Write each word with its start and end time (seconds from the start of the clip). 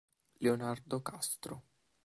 Leonardo 0.39 0.97
Castro 1.03 1.61